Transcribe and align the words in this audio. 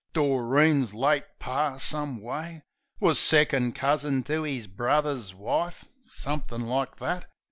Doreen's 0.13 0.95
late 0.95 1.25
Par, 1.37 1.77
some 1.77 2.21
way, 2.23 2.63
Was 2.99 3.19
second 3.19 3.75
cousin 3.75 4.23
to 4.23 4.43
'is 4.43 4.65
bruvver's 4.65 5.35
wife. 5.35 5.85
Somethin' 6.09 6.65
like 6.65 6.95
that. 6.95 7.29